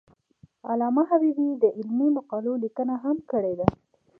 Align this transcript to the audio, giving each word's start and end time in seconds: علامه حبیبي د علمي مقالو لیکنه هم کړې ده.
علامه 0.69 1.03
حبیبي 1.11 1.49
د 1.61 1.63
علمي 1.77 2.09
مقالو 2.17 2.53
لیکنه 2.63 2.93
هم 3.03 3.17
کړې 3.31 3.53
ده. 3.59 3.67